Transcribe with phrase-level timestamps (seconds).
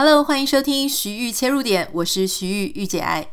[0.00, 3.26] Hello，欢迎收听徐玉切入点，我是徐豫御姐爱。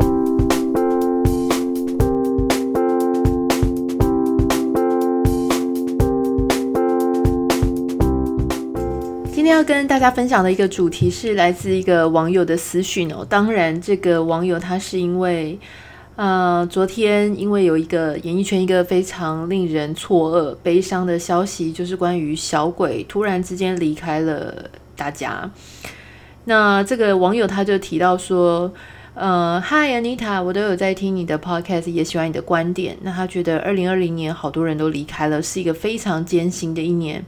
[9.32, 13.24] 今天要跟大家分享的一个主题是来自一个网友的私讯哦。
[13.30, 15.60] 当然，这个网友他是因为，
[16.16, 25.48] 呃，昨天因为有一个演艺圈一个非常令人错愕、悲伤的消息，就是关于小鬼突然之间离开了大家。
[26.46, 28.72] 那这个网友他就提到说，
[29.16, 32.98] 呃，Hi Anita，我都有在听你的 podcast，也喜欢你的观点。
[33.02, 37.26] 那他觉得二零二零年好多人都离开了，是一个非常艰辛的一年。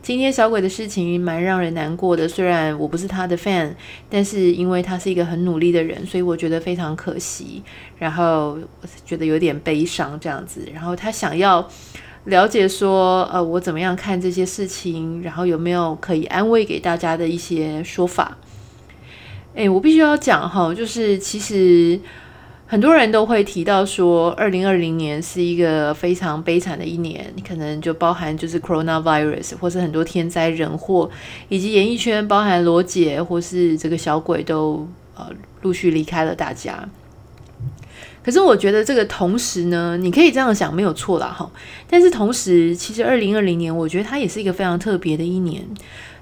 [0.00, 3.70] 今天小鬼的事情蛮让人难过的，虽然我不是他的 fan，
[4.08, 7.62] 但是因为他是一个很努力的人，所以我觉得非常可惜，
[7.98, 8.58] 然后
[9.04, 10.66] 觉得有点悲伤这样子。
[10.72, 11.66] 然后他想要
[12.24, 18.36] 了解说，呃，我怎么样看这些事情，然后有没有可以安慰给大家的一些说法。
[19.58, 21.98] 诶，我必须要讲哈，就是其实。
[22.70, 31.10] 很多人都会提到说，二零二零年是一个非常悲惨的一年，可能就包含就是 coronavirus，或是很多天灾人祸，
[31.48, 35.30] 以及演艺圈包含罗姐或是这个小鬼都呃
[35.62, 36.86] 陆续离开了大家。
[38.22, 41.50] 可是我觉得这个同时呢，你可以这样想没有错啦哈，
[41.88, 45.66] 但是同时其实二零二零年我觉得它也是一个非常特别的一年。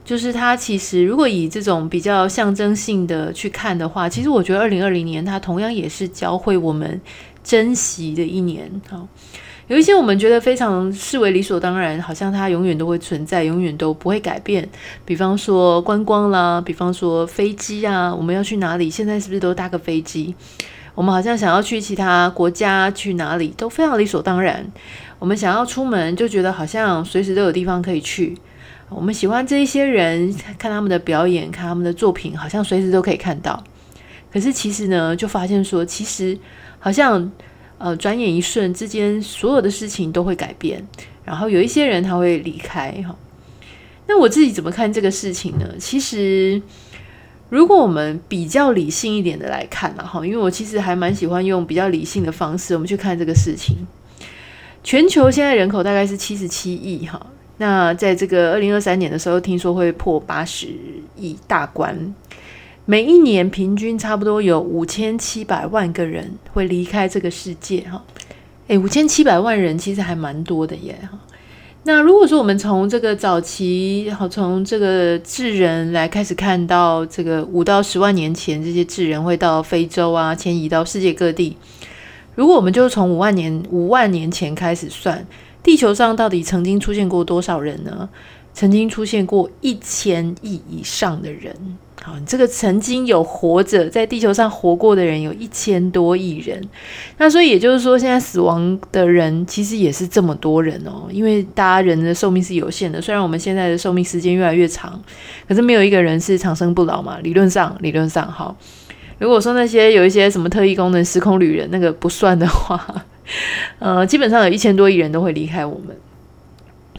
[0.07, 7.01] 就是它其实，如果以这种比较象征性的去看的话，其实我觉得二零二零年它同样也是教会我们
[7.43, 8.71] 珍惜的一年。
[8.89, 9.09] 好，
[9.67, 14.69] 有一些我们觉得非常视为理所当然，好像它永远都会存在，永远都不会改变。
[15.05, 18.89] 比方说观光啦，比方说飞机啊，我们要去哪里？
[18.89, 20.33] 现在是不是都搭个飞机？
[20.95, 24.65] 我们好像想要去其他国家去哪里都非常理所当然。
[25.19, 28.39] 我们想要出门就觉得好像随时都有地方可以去。
[28.89, 33.63] 我们喜欢这一些人，看他们的表演，看他们的作品，好像随时都可以看到。
[34.33, 36.39] 可是其实呢，就发现说，其实
[36.79, 37.33] 好像
[37.79, 40.87] 呃，转眼一瞬之间，所有的事情都会改变。
[41.25, 43.17] 然后有一些人他会离开哈。
[44.07, 45.67] 那我自己怎么看这个事情呢？
[45.81, 46.63] 其实，
[47.49, 53.77] 如果我们比较理性一点的来看哈，因为我其实还蛮喜欢用比较理性的方式，我们去看这个事情。
[54.85, 57.27] 全球现在人口大概是七十七亿哈。
[57.59, 60.69] 那在这个二零二三年的时候，听说会破八十
[61.17, 62.15] 亿大关，
[62.85, 68.05] 每一年平均差不多有五千七百万个人会离开这个世界哈。
[68.67, 71.19] 诶，五千七百万人其实还蛮多的耶哈。
[71.85, 81.57] 那如果说我们从这个早期，好从这个智人来开始看到这个五到十万年前，这些智人会到非洲啊，迁移到世界各地。
[82.35, 85.27] 如果我们就从五万年五万年前开始算。
[85.67, 88.09] 地球上到底曾经出现过多少人呢？
[88.55, 91.53] 曾经出现过一千亿以上的人。
[92.01, 96.63] 好，这个曾经有活着在地球上活过的人有一千多亿人。
[97.19, 101.09] 那所以也就是说，现在死亡的人其实也是这么多人哦。
[101.11, 105.03] 因为大家人的寿命是有限的，虽然我们现在的寿命时间越来越长，
[105.49, 107.19] 可是没有一个人是长生不老嘛。
[107.25, 108.57] 理论上，理论上，好。
[109.19, 113.05] 如果说那些有一些什么特异功能、时空旅人那个不算的话。
[113.79, 115.97] 呃，基本上有一千多亿人都会离开我们，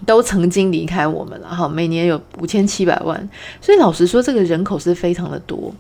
[0.06, 1.68] 都曾经离开我们了哈。
[1.68, 3.30] 每年有五千七百万，
[3.62, 5.74] 所以老实说，这个人口是非常的多。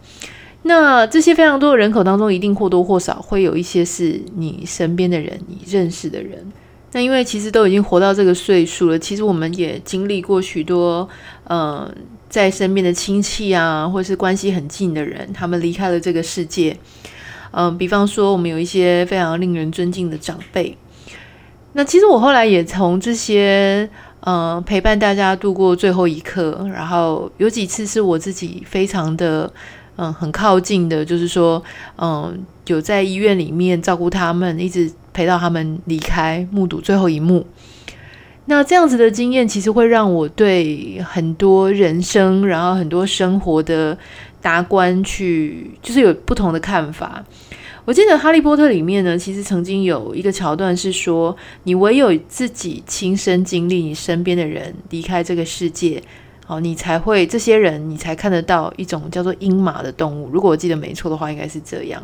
[0.63, 6.51] 那这些非常多的人口当中，一定或多或少会有一些是你身边的人，你认识的人。
[6.93, 11.07] 那因为其实都已经活到这个岁数了，其实我们也经历过许多，
[11.43, 11.93] 呃，
[12.29, 16.75] 在身边的亲戚啊，或是关系很近的人，他们离开了这个世界。
[17.51, 20.77] 嗯，比方说，我们有一些非常令人尊敬的长辈。
[21.73, 23.87] 那其实我后来也从这些
[24.21, 29.51] 嗯陪伴大家度过最后一刻，然后有几次是我自己非常的
[29.95, 31.61] 嗯很靠近的，就是说
[31.97, 37.45] 嗯有在医院里面照顾他们，一直陪到他们离开，目睹最后一幕。
[38.45, 43.97] 那这样子的经验，其实会让我对很多人生，然后很多生活的。
[44.47, 47.21] 达观去就是有不同的看法。
[47.83, 56.01] 我记得《哈利波特》里面呢，其实曾经有一个桥段是说，你唯有自己亲身经历，你身边的人离开这个世界，
[56.47, 60.29] 哦，你才会这些人，你才看得到一种叫做鹰马的动物。
[60.31, 62.01] 如果我记得没错的话，应该是这样。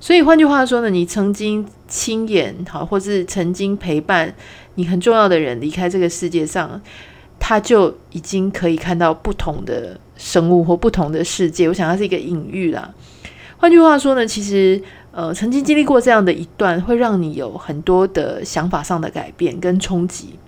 [0.00, 4.34] 所以换句话说呢，你曾经亲眼好，或是曾经陪伴
[4.74, 6.82] 你很重要的人离开这个世界上，
[7.38, 10.00] 他就已经可以看到不同的。
[10.20, 12.92] 生物或不同的世界，我想它是一个隐喻啦。
[13.56, 14.80] 换句话说呢，其实
[15.12, 20.38] 呃，曾经经历过这样的一段，会让你有很多的想法上的改变跟冲击。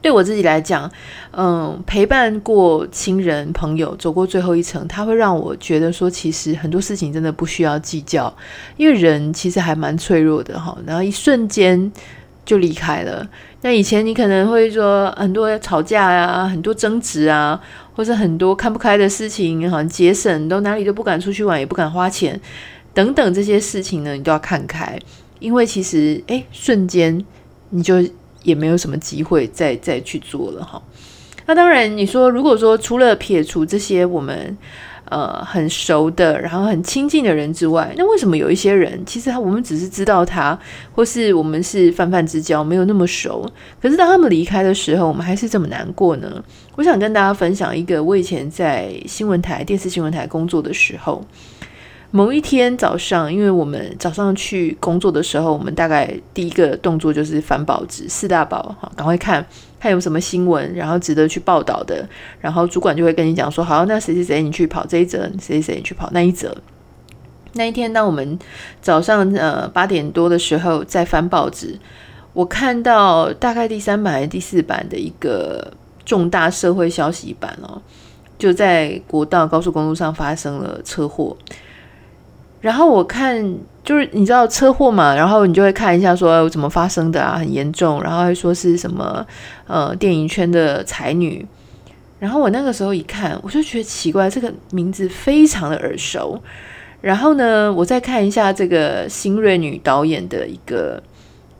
[0.00, 0.88] 对我自己来讲，
[1.32, 8.32] 嗯，陪伴过亲人朋友走过最后一程，他会让我觉得说，其实很多事情真的不需要计较，
[8.76, 10.78] 因为人其实还蛮脆弱的哈。
[10.86, 11.90] 然后一瞬间
[12.44, 13.26] 就离开了。
[13.62, 17.60] 那以前你可能会说很多吵架呀，很多争执啊，
[17.96, 22.40] 或者很多看不开的事情，好像节省都哪里都不敢出去玩，也不敢花钱
[22.94, 24.96] 等等这些事情呢，你都要看开，
[25.40, 27.24] 因为其实诶，瞬间
[27.70, 27.94] 你就。
[28.42, 30.80] 也没有什么机会再再去做了哈。
[31.46, 34.56] 那当然，你说如果说除了撇除这些我们
[35.10, 40.58] 呃很熟的，然后很亲近的人之外，那为什么有一些人其实他我们只是知道他，
[40.94, 43.48] 或是我们是泛泛之交，没有那么熟，
[43.80, 46.42] 可是当他们离开的时候，我们还是这么难过呢？
[46.76, 51.24] 我想跟大家分享一个我以前在新闻台、电视新闻台工作的时候。
[52.12, 59.44] 某一天早上，因为我们早上去工作的时候，我们大概第一个动作就是翻报纸，四大报，哈，赶快看
[59.78, 62.06] 看有什么新闻，然后值得去报道的。
[62.40, 66.56] 然后主管就会跟你讲说：“好，那谁谁谁你去跑这一则，谁谁谁你去跑那一则。”
[67.54, 68.38] 那一天，当我们
[68.82, 71.78] 早上呃八点多的时候在翻报纸，
[72.32, 75.72] 我看到大概第三版还是第四版的一个
[76.04, 77.80] 重大社会消息版哦，
[78.38, 81.36] 就在国道高速公路上发生了车祸。
[82.66, 89.24] 然后我看，就是你知道车祸嘛，然后你就会看一下说怎么发生的啊，很严重，然后会说是什么
[89.68, 91.46] 呃电影圈的才女。
[92.18, 96.42] 然后我那个时候一看，我就觉得奇怪，这个名字非常的耳熟。
[97.00, 101.00] 然后呢，我再看一下这个新锐女导演的一个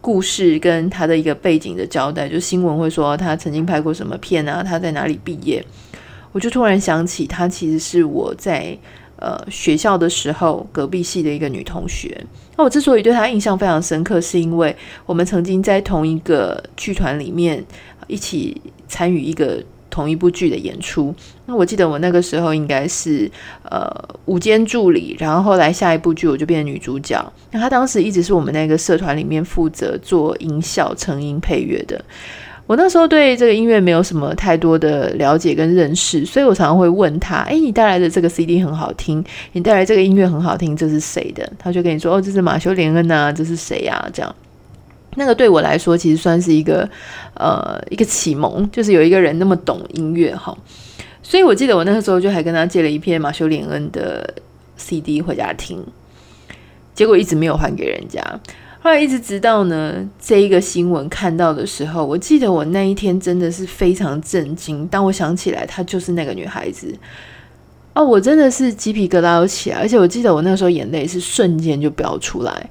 [0.00, 5.64] 故事，跟她的一个背景的交代，就新闻会说她曾经拍过什么片啊，她在哪里毕业。
[6.32, 8.76] 我就突然想起，她其实是我在。
[9.18, 12.22] 呃，学校的时候，隔壁系的一个女同学。
[12.56, 14.74] 那我之所以对她印象非常深刻，是因为
[15.06, 17.64] 我们曾经在同一个剧团里面
[18.06, 21.14] 一起参与一个同一部剧的演出。
[21.46, 23.30] 那我记得我那个时候应该是
[23.62, 23.90] 呃
[24.26, 27.32] 午间助理，然后后来下一部剧我就变成女主角。
[27.50, 32.04] 那她当时一直是我们那个社团里面负责做音效、成音、配乐的。
[32.66, 44.34] 我那时候对这个音乐没有什么太多的了解跟认识，所以我常常会问他：“诶，你带来的这个 CD 很好听，你带来这个音乐很好听，这是谁的？”他就跟你说：“哦，这是马修·连恩呐，这是谁呀？”这样，
[45.14, 46.88] 那个对我来说其实算是一个
[47.34, 50.56] 呃一个启蒙，就是有一个人那么懂音乐哈。
[51.22, 54.28] 所以我记得我那个时候就还跟他借了一片马修·连恩的
[54.76, 55.84] CD 回家听，
[56.94, 58.20] 结果一直没有还给人家。
[58.86, 64.86] 后来一直直到呢，这一个新闻看到的时候，我记得我那一天真的是非常震惊。
[64.86, 66.96] 当我想起来，她就是那个女孩子，
[67.94, 72.70] 哦，我真的是鸡皮疙瘩都起来，而且我记得我那时候眼泪是瞬间就飙出来。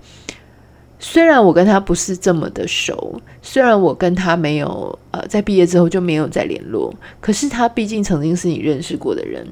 [1.00, 9.46] 虽然我跟她不是这么的熟，虽然我跟她没有呃在毕业之后就没有再联络，可是她毕竟曾经是你认识过的人。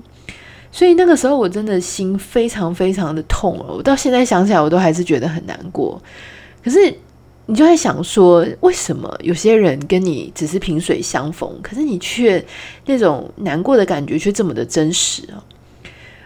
[0.72, 6.02] 所以那个时候我真的心非常非常的痛哦，我到现在想起来我都还是觉得很难过。
[6.64, 6.94] 可是
[7.46, 12.44] 你就会想说，为什么有些人跟你只是萍水相逢，可是你却
[12.86, 15.44] 那种难过的感觉却这么的真实啊？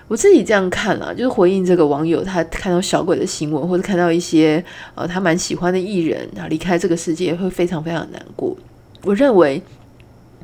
[0.08, 4.64] 我自己这样看了，就是回应这个网友，他看到小鬼的新闻，或者看到一些
[4.96, 8.56] 呃他蛮喜欢的艺人啊离开这个世界，会非常非常难过。
[9.04, 9.62] 我认为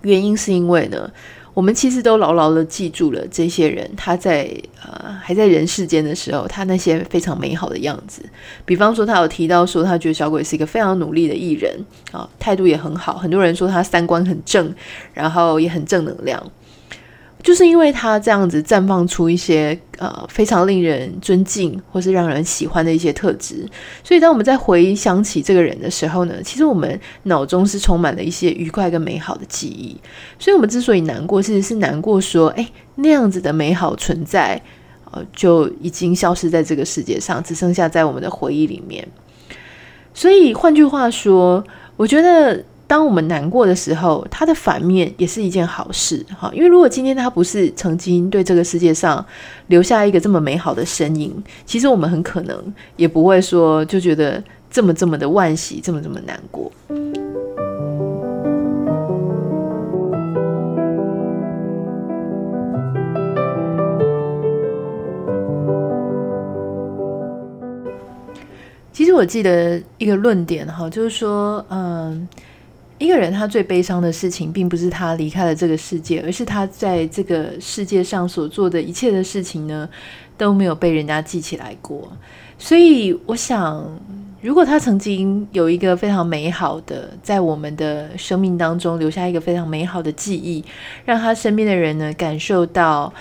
[0.01, 1.09] 原因是因为呢。
[1.53, 4.49] 我们其实都牢牢的记住了这些人，他在
[4.83, 8.23] 呃还在人世间的时候，他那些非常美好的样子。
[8.65, 11.73] 比方说，他有提到说，他觉得小鬼是一个非常努力的艺人
[12.11, 13.17] 啊，态度也很好。
[13.17, 14.73] 很多人说他三观很正，
[15.13, 16.43] 然后也很正能量。
[17.43, 23.67] 就是因为他这样子绽放出一些呃非常令人尊敬或是让人喜欢的一些特质，
[24.01, 29.95] 所以当我们在回想起这个人的时候呢，其实我们脑中是充满了一些愉快跟美好的记忆。
[30.39, 34.61] 所以，我们之所以难过，其实是难过说，哎，那样子的美好存在，
[35.11, 39.05] 呃，就已经消失在这个世界上，只剩下在我们的回忆里面。
[40.13, 41.61] 所以，换句话说，
[41.97, 42.63] 我觉得。
[42.85, 46.51] 当我们难过的时候，它的反面也是一件好事哈。
[46.53, 49.25] 因为如果今天他不是曾经对这个世界上
[49.67, 51.33] 留下一个这么美好的身影，
[51.65, 56.71] 其实我们很可能也不会说就觉得这么这么的惋惜，这么这么难过。
[68.91, 72.27] 其实我记得一个论点哈，就是说，嗯。
[73.03, 79.89] 一个人他最悲伤的事情，并不是他离开了这个世界，而是他在这个世界上所做的一切的事情呢，
[80.37, 82.09] 都没有被人家记起来过。
[82.57, 83.85] 所以，我想，
[84.39, 90.63] 如果他曾经有一个非常美好的，在我们的生命当中留下一个非常美好的记忆，
[91.03, 93.13] 让他身边的人呢感受到。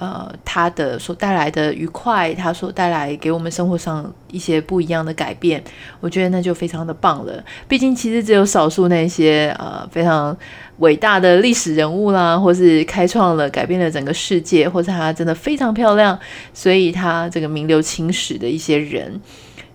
[0.00, 5.62] 呃，他的所带来的愉快，他所带来给我们生活上一些不一样的改变，
[6.00, 7.44] 我觉得那就非常的棒了。
[7.68, 10.34] 毕竟，其实只有少数那些呃非常
[10.78, 16.18] 伟大的历史人物啦，或是开创了、改变了整个世界，或是他真的非常漂亮，
[16.54, 19.20] 所以他这个名留青史的一些人。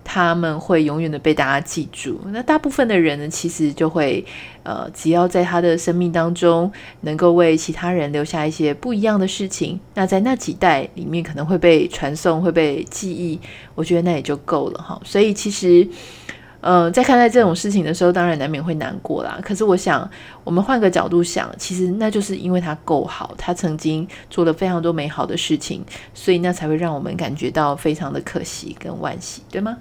[0.08, 2.20] 他们会永远的被大家记住。
[2.28, 4.24] 那大部分的人呢，其实就会，
[4.62, 6.70] 呃，只要在他的生命当中
[7.00, 13.40] 能够为其他人留下一些不一样的事情，那在那几代里面可能会被传颂、会被记忆，
[13.74, 15.00] 我觉得那也就够了哈。
[15.04, 15.86] 所以其实，
[16.60, 19.38] 呃，在看待这种事情的时候，当然难免会难过啦。
[19.42, 20.08] 可是我想，
[20.44, 25.84] 我们换个角度想，其实那就是因为他够好，他曾经做了非常多美好的事情，
[26.14, 29.76] 所以那才会让我们感觉到非常的可惜跟惋惜，对吗？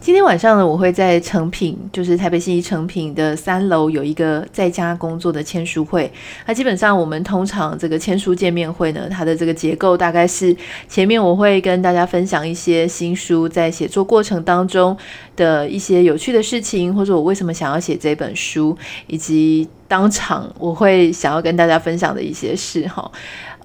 [0.00, 6.10] 今天晚上呢，我会在诚品，就是台北信义诚品的三楼有一个在家工作的签书会。
[6.46, 10.56] 那基本上我们通常这个签书见面会呢，它的这个结构大概是
[10.88, 14.96] 前面我会跟大家分享一些新书在写作过程当中
[15.34, 18.78] 的一些有趣的事情，或者我为什么想要写这本书，
[19.08, 23.10] 以及当场我会想要跟大家分享的一些事哈。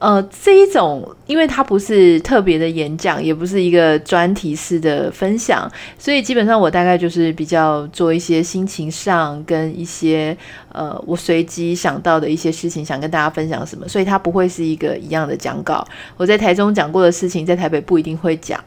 [0.04, 10.38] 呃，这一种，因为它不是特别的演讲，也不是一个专题式的分享，所以基本上我大概就是比较做一些心情上跟一些
[10.74, 15.88] 呃，我随机想到的一些事情，想跟大家分享什么，所以它不会是一个一样的讲稿。
[16.18, 18.62] 我在台中讲过的事情，在台北不一定会讲。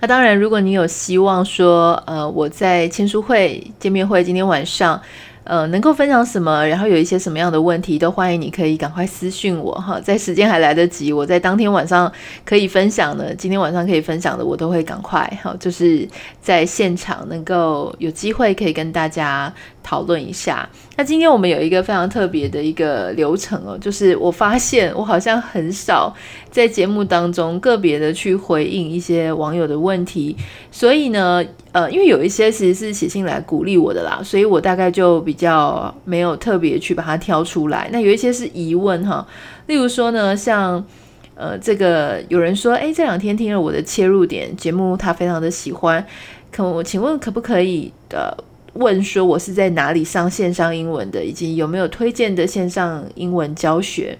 [0.00, 5.00] 那当然，如果你有希望说，呃，我在签书会见面会今天晚上。
[5.44, 12.10] 呃，能够分享什么，然后有一些什么样的问题，都欢迎你可以赶快私信我哈，在时间还来得及，我在当天晚上
[12.44, 16.06] 可以分享的，今天晚上可以分享的，我都会赶快哈，就是
[16.40, 20.68] 在现场能够有机会可以跟大家讨论一下。
[20.96, 26.14] 那今天我们有一个非常特别的一个流程哦，就是我发现我好像很少
[26.50, 30.36] 在节目当中个别的去回应一些网友的问题，
[30.70, 37.88] 所以呢，呃，因为有一些其实是写信来鼓励我的啦，所以我大概就比较没有特别去把它挑出来。
[37.90, 39.26] 那有一些是疑问哈，
[39.66, 40.84] 例如说呢，像
[41.34, 46.04] 呃这个有人说，诶，这两天听了我的切入点节目，他非常的喜欢，
[46.52, 48.36] 可我请问可不可以的？
[48.74, 54.18] 问说我是在哪里上线上英文的，以及有没有推荐的线上英文教学？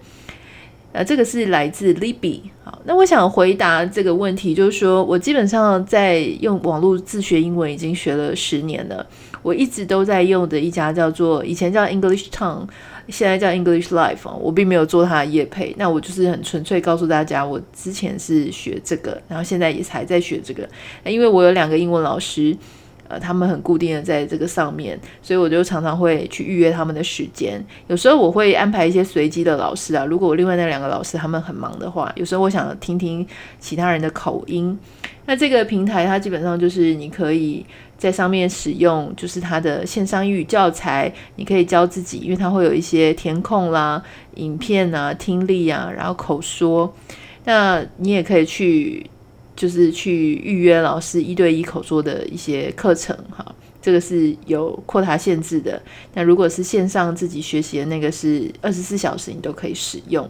[0.92, 2.40] 呃，这个是来自 Libby。
[2.64, 9.06] 好，那我想回答这个问题，就是说我基本上在用网络自学英文已经学了十年了。
[9.42, 12.66] 我一直都在用的一家叫做以前叫 English Tongue，
[13.08, 14.28] 现在叫 English Life。
[14.40, 20.68] 我并没有做它的业配，那我就是很纯粹告诉大家，我之前是学这个，然后现在也还在学这个。
[21.04, 22.56] 因为我有两个英文老师。
[23.10, 27.60] 呃，他们很固定的在这个上面，所以我就常常会去预约他们的时间。
[27.88, 33.26] 有时候我会安排一些随机的老师啊，如果我另外那两个老师他们很忙的话，有时候我想听听
[33.58, 34.78] 其他人的口音。
[35.26, 37.66] 那这个平台它基本上就是你可以
[37.98, 44.00] 在上面使用，就是它的线上英语教材，你可以教自己，因为它会有一些填空啦、
[44.36, 46.94] 影片啊、听力啊，然后口说。
[47.44, 49.04] 那你也可以去。
[49.60, 53.44] 就是去预约老师一对一口说的一些课程，哈，
[53.82, 55.78] 这个是有扩大限制的。
[56.14, 60.26] 那如果是线上自己学习的那个，是二十四小时你都可以使用。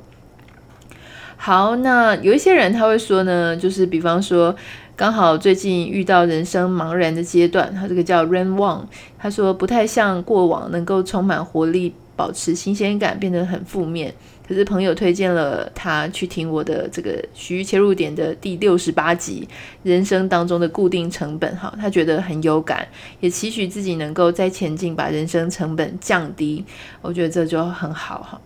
[1.36, 4.52] 好，那有一些人他会说呢，就是比方说
[4.96, 14.14] 刚好最近遇到人生茫然的阶段，他这个叫 Rain Wang，他说不太像过往能够充满活力，保持新鲜感，变得很负面。
[14.46, 19.48] 可是朋友推荐了他去听我的这个徐切入点的第六十八集，
[19.84, 22.86] 人生当中的固定成本，哈，他觉得很有感，
[23.20, 26.62] 也期许自己能够再前进，把人生成本降低。
[27.00, 28.38] 我觉得这就很好，哈。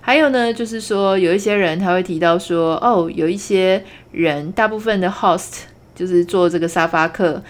[0.00, 7.42] 还有呢，就是说有一些人他会提到说，哦，有一些人，大部分的 host 就是做这个沙发客。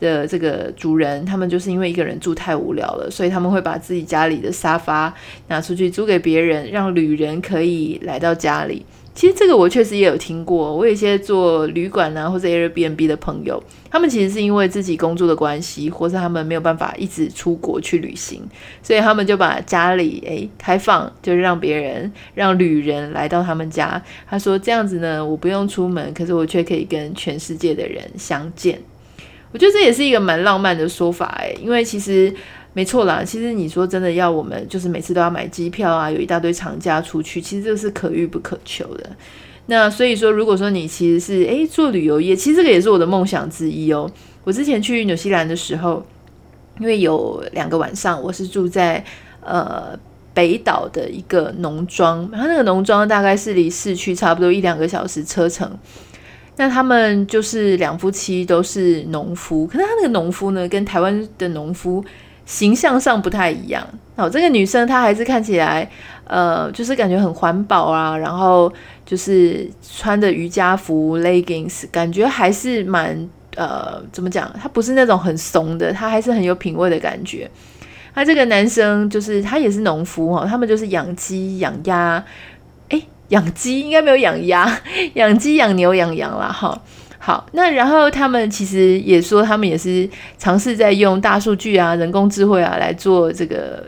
[0.00, 5.14] 的这个主人，他们就是因为一个人住太无聊了，所以他们会把自己家里的沙发
[5.48, 8.84] 拿出去租给别人，让旅人可以来到家里。
[9.12, 18.40] 其实这个我确实也有听过，我有一些做旅馆啊或者 Airbnb 的朋友，他们其实是因为自己工作的关系，或是他们没有办法一直出国去旅行，
[18.82, 24.00] 所以他们就把家里诶开放，就是让别人让旅人来到他们家。
[24.28, 28.80] 他说这样子呢，我不用出门，可是我却可以跟全世界的人相见。
[29.52, 32.32] 我觉得这也是一个蛮浪漫的说法诶，因为其实
[32.72, 33.24] 没错啦。
[33.24, 39.10] 其实你说真的，要我们就是每次都要买机票啊，有一大堆长假出去，其实这是可遇不可求的。
[39.66, 44.10] 那所以说，如果说你其实是诶做旅游业，其实这个也是我的梦想之一哦。
[44.44, 46.04] 我之前去纽西兰的时候，
[46.78, 49.04] 因为有两个晚上我是住在
[49.40, 49.98] 呃
[50.32, 55.70] 北岛的一个农庄，然后那个农庄大概是离市区差不多一两个小时车程。
[56.60, 62.04] 那他们就是两夫妻都是农夫，可是他那个农夫呢，跟台湾的农夫
[62.44, 63.82] 形象上不太一样。
[64.14, 65.90] 哦，这个女生她还是看起来，
[66.24, 68.70] 呃，就是感觉很环保啊，然后
[69.06, 73.26] 就是穿的瑜伽服 leggings，感觉还是蛮
[73.56, 74.54] 呃，怎么讲？
[74.60, 77.50] 她不是那种很怂的，她还是很有品味的感觉。
[78.12, 82.22] 他这个男生就是他也是农夫哈，他们就是养鸡养鸭。
[83.30, 84.80] 养鸡应该没有养鸭，
[85.14, 86.46] 养鸡养牛养羊啦。
[86.48, 86.80] 哈。
[87.22, 90.08] 好，那然后他们其实也说，他们也是
[90.38, 93.84] 尝试在用大数据啊、人工智慧啊来做这个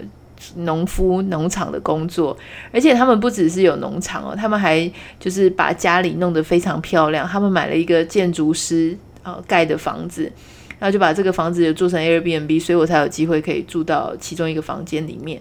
[0.56, 2.36] 农夫农场的工作，
[2.70, 7.26] 而且他们不只是有农场哦，他们还就是把家里弄得非常漂亮。
[7.26, 10.30] 他们买了一个建筑师啊盖的房子，
[10.78, 15.40] 然后就把这个房子也做成 Airbnb，所以我才有机会可以住到其中一个房间里面。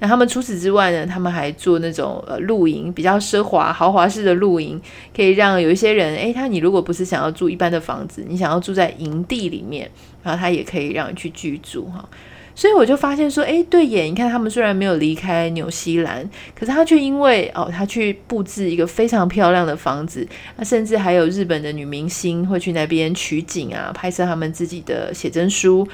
[0.00, 1.04] 那他们除此之外呢？
[1.04, 4.80] 他们还做那种呃露营，比较奢华豪华式的露营，
[5.14, 9.90] 可以让有一些人，诶，他你如果不是想要住一般的房子，你想要住在营地里面，
[10.22, 12.08] 然后他也可以让你去居住哈。
[12.54, 20.26] 所以我就发现说，诶，对耶，你看他们虽然没有离开纽西兰，可是他却因为哦，他去布置一个非常漂亮的房子，
[20.56, 25.86] 那甚至还有日本的女明星会去那边取景啊，拍摄他们自己的写真书。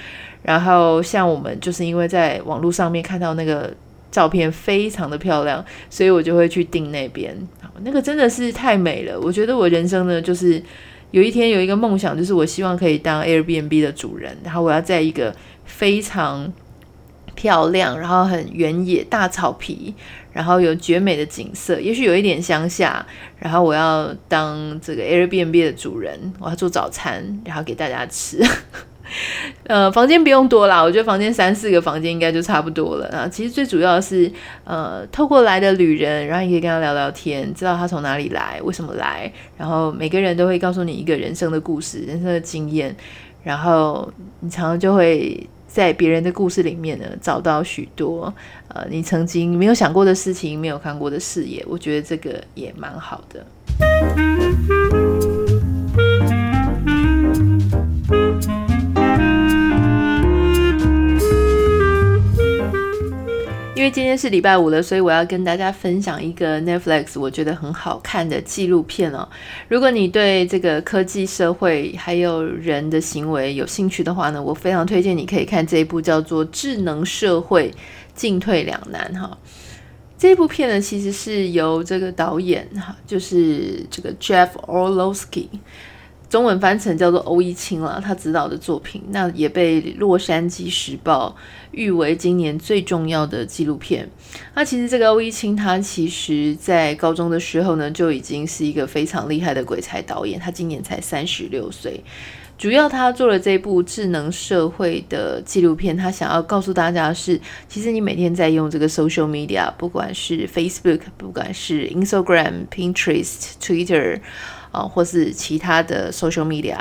[0.43, 3.73] 然后像我们就是因为在网络上面看到那个。
[4.15, 7.37] 照片非常的漂亮，所以我就会去订那边。
[7.83, 9.19] 那个真的是太美了。
[9.19, 10.63] 我觉得我人生呢，就是
[11.11, 16.53] 有一天有一个梦想，就是我希望可以当 Airbnb 的主人，然后我要在一个非常
[17.35, 19.93] 漂亮，然后很原野大草皮，
[20.33, 23.05] 然后有绝美的景色，也许有一点乡下，
[23.41, 28.39] 然后我要当这个 Airbnb 的主人，我要做早餐，然后给大家吃。
[29.67, 33.29] 呃，房间不用多啦，我觉得房间三四个房间应该就差不多了啊。
[33.29, 34.31] 其实最主要是，
[34.65, 42.95] 呃，透过来的旅人，然后你可以跟他聊聊天，知道他从哪里来，为什么来，然后每个人都会告诉你一个人生的故事、人生的经验，
[43.43, 48.33] 然后你常常就会在别人的故事里面呢找到许多
[48.69, 51.65] 呃你曾经没有想过的事情、没有看过的视野。
[51.69, 55.34] 我觉得这个也蛮好的。
[63.85, 69.29] 因为今天是礼拜五了，所以我要跟大家分享一个 Netflix 我觉得很好看的纪录片哦。
[69.69, 77.71] 如果你对这个科技社会还有人的行为有兴趣的话呢，我非常推荐你可以看这一部叫做《智能社会
[78.15, 79.37] 进退两难》哈。
[80.17, 85.49] 这部片呢，其实是由这个导演哈，就是这个 Jeff Orlowski。
[86.35, 91.33] 中文翻成叫做欧一清了，他指导的作品，那也被《洛杉矶时报》
[91.71, 94.11] 誉为今年最重要的纪录片。
[94.53, 100.41] 那其实这个欧一清，他其实在高中的时候呢，就已经是一个非常厉害的鬼才导演。
[100.41, 102.03] 他今年才三十六岁，
[102.59, 114.19] 主要他做了这部智能社会的纪录片，他想要告诉大家的是，其实你每天在用这个 social media，不管是 Facebook，不管是 Instagram、Pinterest、Twitter。
[114.75, 116.79] 啊，或是其他的 social media，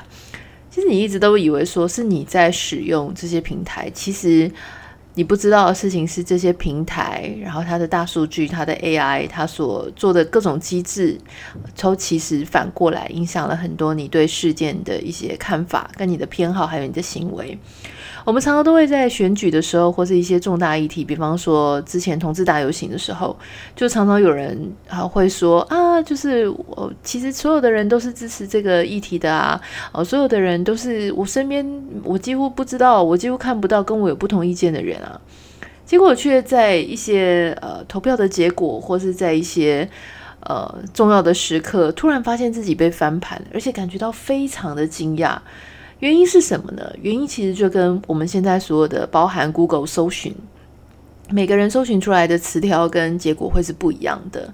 [0.71, 4.51] 其实你一直都以为说是你在使用这些平台，其实
[5.13, 11.15] 你不知道的事情是这些平台，然后它的大数据、它的 AI，它所做的各种机制，
[11.79, 17.55] 都其实反过来影响了很多你对事件的一些看法、跟你的偏好，还有你的行为。
[18.25, 23.37] 我们常常都会在选举的时候，或是一些重大议题，比方说之前同志大游行的时候，
[23.75, 29.59] 就常常有人啊会说啊，就是我其实所有的人都是支持这个议题的啊，
[29.91, 31.65] 哦，所有的人都是我身边
[32.03, 35.19] 我几乎不知道，我几乎看不到跟我有不同意见的人啊，
[35.85, 39.89] 结果却在一些呃投票的结果，或是在一些
[40.39, 45.37] 呃重要的时刻，突然发现自己被翻盘，而且感觉到非常的惊讶。
[45.99, 46.91] 原因是什么呢？
[47.01, 50.35] 原因其实就跟我们现在所有的包含 Google 搜寻，
[51.29, 54.53] 每个人搜寻出来的词条跟结果会是不一样的，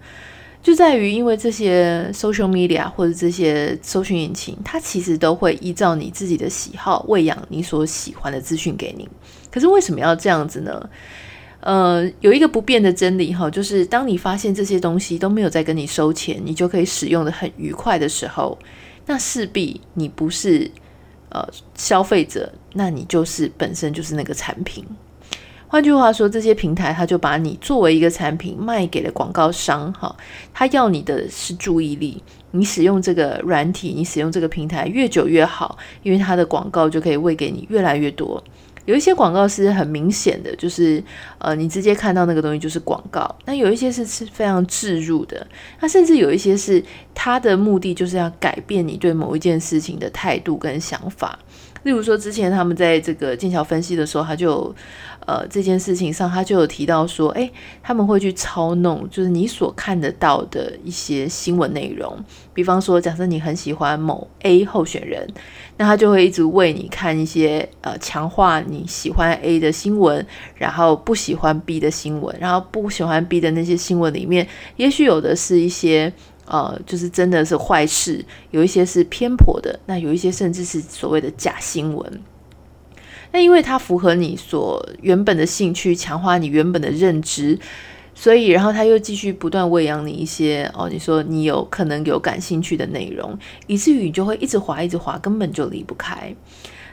[0.61, 9.09] 就在于因为这些 social media 或者这些搜寻引擎，它其实都会依照你自己的喜好喂养你所喜欢的资讯给你。
[9.49, 10.89] 可是为什么要这样子呢？
[11.61, 18.55] 呃，有一个不变的真理哈，就是当你发现这些东西都没有在跟你收钱，你就可以使用的很愉快的时候，
[19.07, 20.69] 那势必你不是。
[21.29, 24.85] 呃，消费者，那你就是本身就是那个产品。
[25.67, 30.15] 换句话说，这些平台它就把你作为一个产品卖给了广告商，哈，
[30.51, 32.23] 他要你的是注意力。
[32.51, 38.43] 你使用这个软体，你使用这个平台越久越好，因为它的广告就可以喂给你越来越多。
[38.89, 41.01] 有一些广告是很明显的，就是
[41.37, 43.23] 呃，你直接看到那个东西就是广告。
[43.45, 45.45] 那有一些是是非常置入的，
[45.79, 51.37] 那甚至有一些是它的目的就是要改变你对某一件事情的态度跟想法。
[51.83, 54.75] 例如说，之前他们在这个剑桥分析的时候，他就
[55.29, 57.51] 呃这件事情上，他就有提到说，诶，
[57.83, 62.17] 他们会去操弄，就是你所看得到的一些新闻内容。
[62.51, 65.27] 比方说，假设你很喜欢某 A 候选人，
[65.77, 76.11] 那他就会一直为你看一些呃强化你喜欢 A 的新闻，然后不喜欢 B 的新闻，然后不喜欢 B 的那些新闻里面，也许有的是一些。
[76.51, 82.21] 呃，就是真的是坏事，有一些是偏颇的，那有一些甚至是所谓的假新闻。
[83.31, 87.57] 那因为它符合你所原本的兴趣，强化你原本的认知，
[88.15, 93.37] 所以然后他又继续不断喂养你一些哦，你说你有可能有感兴趣的内容，
[93.67, 96.33] 以至于你就会一直滑，一直滑，根本就离不开。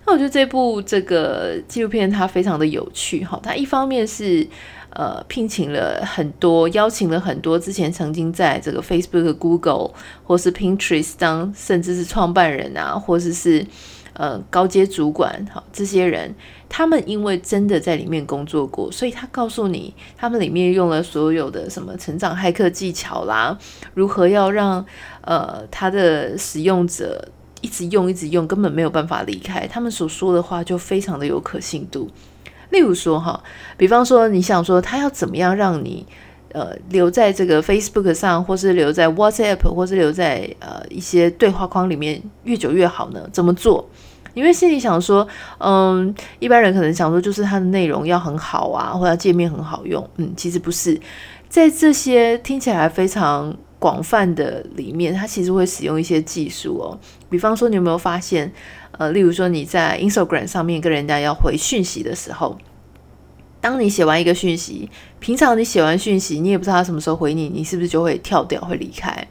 [0.07, 4.46] 那我觉得这部这个纪录片它非常的有趣哈，它一方面是。
[4.90, 9.90] 呃，聘请了很多，邀请了很多之前曾经在这个 Facebook、Google
[10.25, 13.66] 或是 Pinterest 当，甚至是创办人啊，或者是，是
[14.16, 16.35] 呃高阶主管，好，这些人，
[16.68, 23.57] 他们因为真的在里面工作过，所以他告诉你，他们里面用了所有的什么成长骇客技巧啦，
[23.94, 24.85] 如何要让
[25.20, 27.29] 呃他的使用者
[27.61, 32.11] 一直用一直用，根本没有办法离开，他们所说的话就非常的有可信度。
[32.70, 33.42] 例如说哈，
[33.76, 36.05] 比方说你想说他要怎么样让你
[36.52, 43.29] 呃留在这个 Facebook 上，或是留在 WhatsApp，或是留在呃一些对话框里面越久越好呢？
[43.33, 43.88] 怎么做？
[44.37, 50.07] 因为心里想说，嗯，一般人可能想说就是它的内容要很好啊，或者界面很好用。
[50.16, 51.01] 嗯，其实不是，
[51.49, 57.01] 在这些听起来非常广泛的里面，它其实会使用一些技术哦。
[57.31, 58.53] 比方说，你有没有发现？
[58.99, 62.59] 呃，例如说你在 Instagram 上面跟人家要回讯息的时候，
[63.62, 69.27] 当你写完一个讯息，平常你写完讯息，你也不知道他什么时候回你，你是不是就会跳掉，会离开？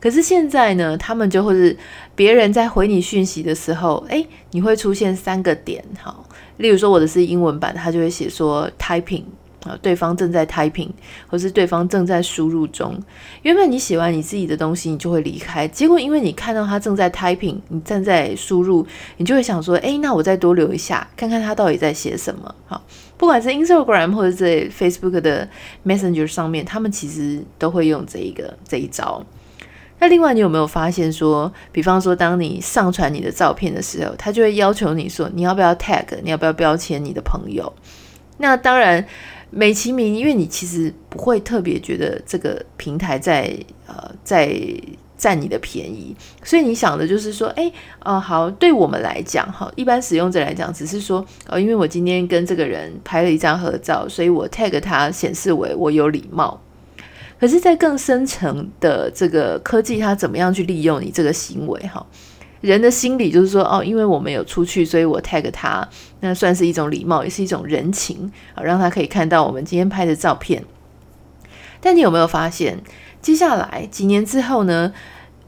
[0.00, 1.74] 可是现在呢，他们就会是
[2.14, 6.24] 别人在回你讯息的时候，诶，你会出现三个点，好，
[6.58, 9.24] 例如说我的是英文版，他就会写说 typing。
[9.64, 10.90] 啊，对方正在 typing，
[11.26, 12.94] 或是对方正在输入中。
[13.40, 15.66] 原本你写完你自己的东西，你就会离开。
[15.66, 22.54] 结果因为你看到他正在 typing，你正在输入，你就会想说：诶，那我再多留一下，看看他到底在写什么。
[22.66, 22.84] 好，
[23.16, 25.48] 不管是 Instagram 或者在 Facebook 的
[25.86, 29.24] Messenger 上面，他们其实都会用这一个这一招。
[30.04, 37.72] 那另外，你有没有发现说，比方说，当你上传你的照片的时候，他就会要求你说，你要不要 tag，你要不要标签你的朋友？
[38.36, 39.06] 那当然。
[39.56, 44.52] 美其名，因为你其实不会特别觉得这个平台在呃在
[45.16, 46.12] 占你的便宜，
[46.42, 56.60] 所以你想的就是说，哎，哦，好，对我们来讲，哈，一般使用者来讲，只是说，呃，因为我今天跟这个人拍了一张合照，所以我 tag 他，显示为我有礼貌。
[57.38, 62.04] 可是，在更深层的这个科技，它怎么样去利用你这个行为，哈？
[62.60, 65.86] 人的心理就是说，哦，因为我们有出去，所以我 tag 他，
[66.20, 70.64] 那算是一种礼貌，也是一种人情好，让他可以看到我们今天拍的照片。
[71.82, 72.80] 但你有没有发现，
[73.20, 74.94] 接下来几年之后呢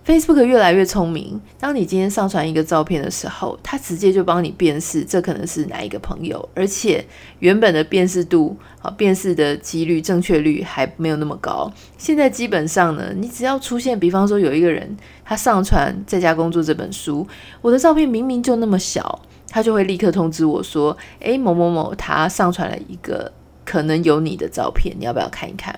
[0.07, 1.41] ？Facebook 越来越聪明。
[1.59, 7.05] 当你今天上传一个照片的时候，它直接就帮你辨识这可能是哪一个朋友，而且
[7.41, 11.69] 原本的辨识度啊，辨识的几率、正确率还没有那么高。
[11.99, 17.27] 现在基本上呢，你只要出现，比方说有一个人他上传《在家工作》这本书，
[17.61, 23.33] 我的照片明明就那么小，他就会立刻通知我说：“诶，某某某，他上传了一个
[23.65, 25.77] 可能有你的照片，你要不要看一看？”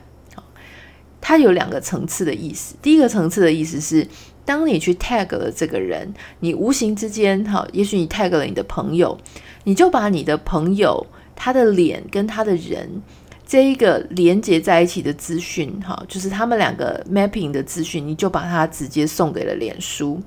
[1.20, 2.74] 它有两个层次的意思。
[2.80, 4.06] 第一个层次的意思是，
[4.44, 9.18] 当你去 tag 了这个人，你无形之间，哈，也许你 tag 了你的朋友，
[9.64, 13.02] 你就把你的朋友他的脸跟他的人
[13.46, 20.20] 这一个连接在一起的资讯，哈，就是他们两个 mapping 的资讯，你就把它直接送给了脸书。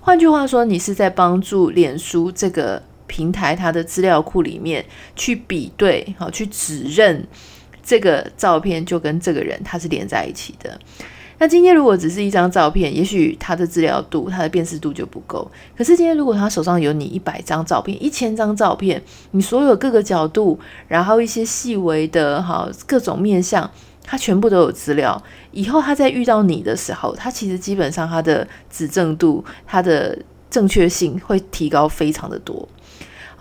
[0.00, 7.26] 换句话说，你是在帮助脸书这个平台它的资料库里面去比对，好，去指认。
[7.82, 10.78] 这个照片就跟这个人他是连在一起的。
[11.38, 15.50] 那今天如果只是一张照片，也许他的资料度、他的辨识度就不够。
[15.76, 23.68] 可是今天如果他手上有你一百张照片、一千张照片，你所有各个角度，然后一些细微的哈各种面向，
[24.04, 25.20] 他全部都有资料。
[25.50, 30.16] 以后他在遇到你的时候，他其实基本上他的指证度、他的
[30.48, 32.68] 正确性会提高非常的多。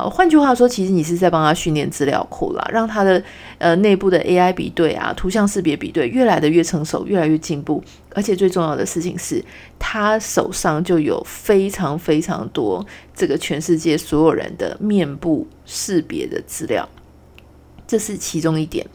[0.10, 3.22] 换句话说，其实你是在帮他训练资料库啦，让他的
[3.58, 7.84] 呃内部的 AI 比对啊，图像识别比对越来的越成熟，越来越进步。
[8.14, 9.44] 而且最重要的事情是，
[9.80, 16.88] 他手上就有非常非常多这个全世界所有人的面部识别的资料，
[17.88, 18.86] 这是其中一点。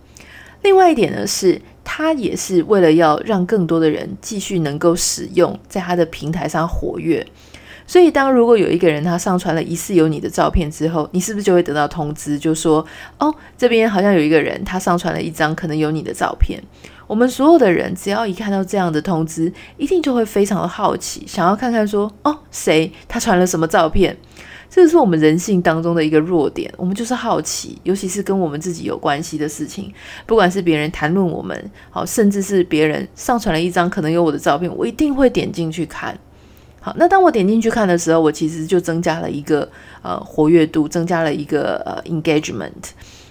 [0.62, 7.24] 另外一点呢是，他也是为了要让更多的人继续能够使用，在他的平台上活跃。
[7.86, 12.84] 所以，当如果有一个人他上传了疑似有你的照片之后，你是不是就会得到通知，就说
[13.18, 16.62] 哦，这边好像有一个人他上传了一张可能有你的照片。
[17.06, 24.16] 我们所有的人只要一看到这样的通知，一定就会非常的好奇，想要看看说哦，谁他传了什么照片？
[24.68, 29.92] 这是我们人性当中的一个弱点，我们就是好奇，尤其是跟我们自己有关系的事情，
[30.26, 36.18] 不管是别人谈论我们，好，甚至是别人上传了一张可能有我的照片，我一定会点进去看。
[36.86, 39.68] 好，那当我点进去看的时候，我其实就增加了一个
[40.02, 42.70] 呃活跃度，增加了一个呃 engagement。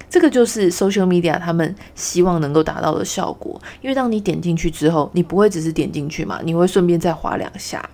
[0.09, 3.57] 这个就是 social media 他们希望能够达到的效果。
[3.79, 7.89] 因为当你点进去之后，你不会只是点进去嘛，你会顺便再滑两下。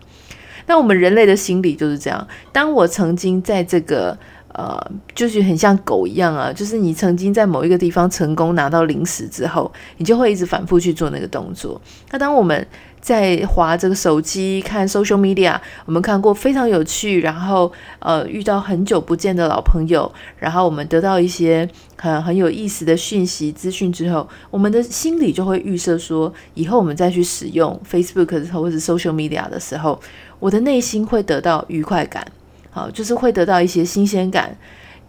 [0.66, 2.28] 那我们人类的心理就是这样。
[2.52, 4.18] 当我曾经在这个
[4.54, 11.80] 呃，就是很像狗一样啊，就是你曾经在某一个地方成功拿到零食之后，你就会一直反复去做那个动作。
[12.10, 12.68] 那当我们
[13.02, 30.00] 在划这个手机看 social media，我们看过非常有趣，然后呃遇到很久不见的老朋友，然后我们得到一些很很有意思的讯息资讯之后，我们的心里就会预设说，以后我们再去使用 Facebook 或者 social media 的时候，
[30.40, 32.26] 我的内心会得到愉快感，
[32.70, 34.56] 好，就是会得到一些新鲜感。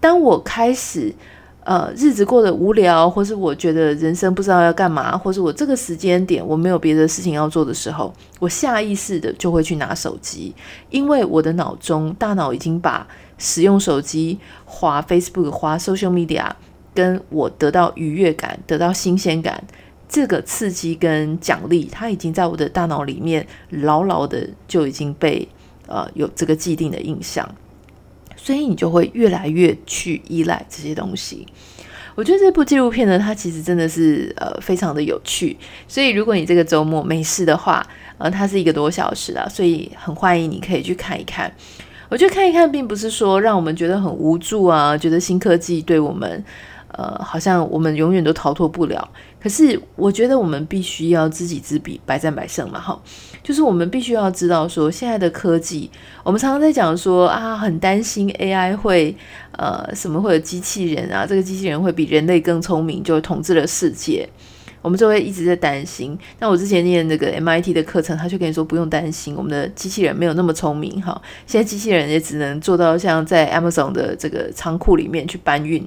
[0.00, 1.14] 当我开始。
[1.64, 10.52] 呃，日子过得无聊，或是我觉得人生不知道要干嘛，或是我这个时间点我没有别的事情要做的时候，我下意识的就会去拿手机，
[10.90, 13.06] 因为我的脑中大脑已经把
[13.38, 16.50] 使用手机、滑 Facebook、滑 social media，
[16.92, 19.62] 跟我得到愉悦感、得到新鲜感
[20.08, 25.46] 这个刺激跟奖励，它已经在我的大脑里面牢牢的就已经被
[25.86, 27.48] 呃有这个既定的印象。
[28.42, 31.46] 所以你就会越来越去依赖这些东西。
[32.16, 35.56] 我觉得这部纪录片呢，它其实真的是呃非常的有趣。
[35.86, 37.86] 所以如果你这个周末没事的话，
[38.18, 41.50] 呃，它是一个多小时啊，所以很欢迎你可以去看一看。
[42.08, 46.44] 我觉得看一看，并不是说让我们觉得很无助啊，觉得新科技对我们。
[46.92, 49.08] 呃，好像我们永远都逃脱不了。
[49.40, 52.80] 可是我觉得我们必须要知己知彼，百战百胜嘛。
[52.80, 53.00] 哈，
[53.42, 55.90] 就是我们必须要知道说，现在的科技，
[56.22, 59.16] 我们常常在讲说啊，很担心 AI 会
[59.52, 64.28] 呃什么会有机器人啊，这个机器人会比人类更聪明，就统治了世界。
[64.80, 66.18] 我们就会一直在担心。
[66.40, 71.00] 那我之前念那个 MIT 的课程，他就跟你说不用担心，我们的机器人没有那么聪明。
[71.00, 75.86] 哈，现在机器人也只能做到像在 Amazon 的这个仓库里面去搬运。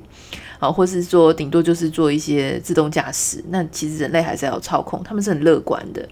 [0.66, 6.08] 好，或是说顶多就是做一些自动驾驶，那其实人类还是要操控，他们是很乐观的。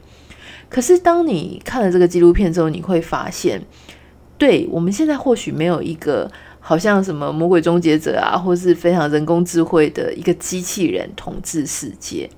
[0.70, 3.60] 可是当你看了这个纪录片之后，你会发现，
[4.38, 12.30] 对，我们现在或许没有一个好像什么魔鬼终结者啊，或是非常人工智慧的一个机器人统治世界。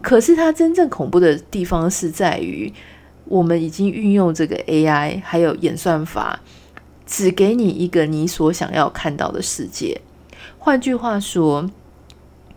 [0.00, 2.72] 可是它真正恐怖的地方是在于，
[3.26, 6.40] 我们已经运用这个 AI 还有演算法，
[7.04, 10.00] 只给你一个你所想要看到的世界。
[10.64, 11.68] 换句话说，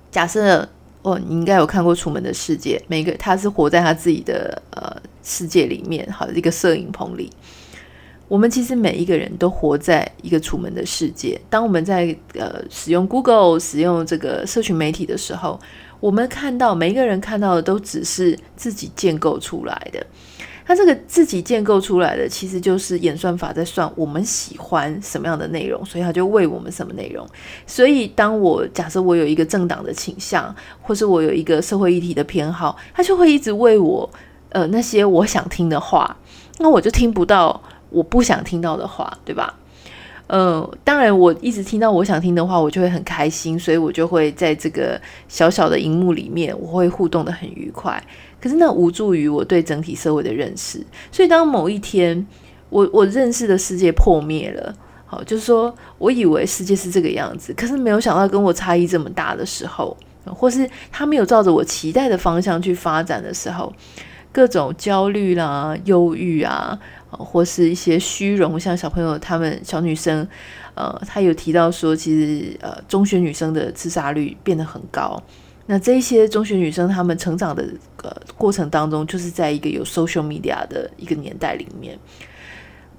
[0.10, 0.66] 假设
[1.02, 7.30] 哦，你应该有看过《楚门的世界》，每个他是活在他自己的呃世界里面，好一个摄影棚里。
[8.30, 11.38] 我们其实每一个人都活在一个楚门的世界。
[11.50, 15.60] 当我们在呃使用 Google、使用这个社群媒体的时候，
[16.00, 20.08] 我们看到每一个人看到的都只是自己建构出来的。
[20.68, 27.26] 它这个自己建构出来的，其实就是演算法在算我们喜欢什么样的内容，所以它就为我们什么内容。
[27.66, 34.10] 所以，当我假设我有一个政党的倾向，或是我有一个社会议题的偏好，它就会一直为我
[34.50, 36.18] 呃那些我想听的话，
[36.58, 39.54] 那我就听不到我不想听到的话，对吧？
[40.30, 48.02] 嗯，当然，我一直听到我想听的话，我就会很开心，所以我就会在这个小小的荧幕里面，我会互动得很愉快。
[48.42, 50.86] 可是那无助于我对整体社会的认识。
[51.14, 52.28] 所以当某一天
[52.70, 63.72] 我我认识的世界破灭了，好，就是说我以为世界是这个样子，可是没有想到跟我差异这么大的时候，或是他没有照着我期待的方向去发展的时候，
[64.34, 66.78] 各种焦虑啦、忧郁啊。
[67.10, 70.28] 或是一些虚荣，像小朋友他们小女生，
[70.76, 75.22] 呃，他有提到说，其实呃，中学女生的自杀率变得很高。
[75.70, 77.68] 那这些中学女生她们成长的
[78.02, 82.00] 呃过程当中，就是在一个有 social media 的一个年代里面。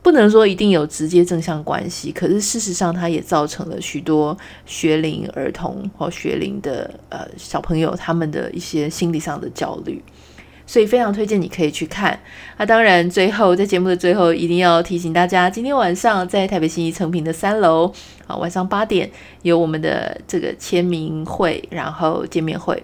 [0.01, 10.03] 不能说一定有直接正向关系，可是事实上，它也造成了许多学龄儿童或学龄的呃小朋友他们的一些心理上的焦虑，
[10.69, 12.21] 所以非常推荐你可以去看。
[12.59, 17.91] 那、当然，最后在节目的最后，一定要提醒大家，今天晚上在台北信义诚品的三楼
[18.27, 22.83] 啊，晚上八点有我们的这个签名会，然后见面会。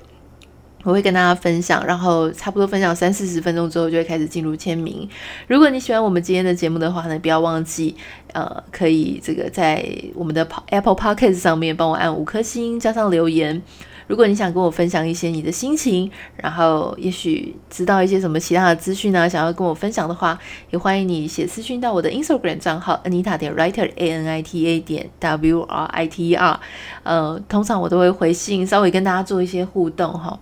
[0.82, 5.06] 我会跟大家分享，然后差不多分享三四十分钟之后，就会开始进入签名。
[5.46, 7.94] 如果你喜欢我们今天的节目的话呢，不要忘记，
[8.32, 13.62] 呃，可以这个在我们的 Apple Podcast 上面帮我按五颗星，加上留言。
[14.06, 20.38] 如果你想跟我分享一些你的心情，然后也许知道一些什么其他的资讯呢，想要跟我分享的话，
[20.70, 26.28] 也欢迎你写私讯到我的 Instagram 账号 Anita 点 Writer A N I T A 点 W R I T
[26.28, 26.60] E R。
[27.02, 30.38] 呃，通常我都会回信，稍微跟大家做一些互动哈。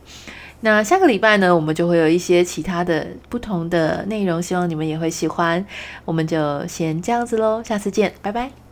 [0.65, 5.65] 那下个礼拜呢，我们就会有一些其他的不同的内容，希望你们也会喜欢。
[6.05, 8.72] 我们就先这样子喽，下次见，拜拜。